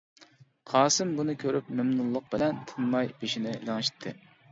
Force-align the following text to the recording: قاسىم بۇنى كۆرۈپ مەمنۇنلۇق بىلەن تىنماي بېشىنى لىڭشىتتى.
قاسىم 0.69 1.09
بۇنى 1.19 1.35
كۆرۈپ 1.43 1.69
مەمنۇنلۇق 1.79 2.31
بىلەن 2.31 2.57
تىنماي 2.71 3.13
بېشىنى 3.21 3.53
لىڭشىتتى. 3.69 4.15